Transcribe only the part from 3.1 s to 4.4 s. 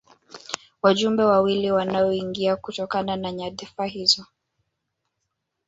na nyadhifa zao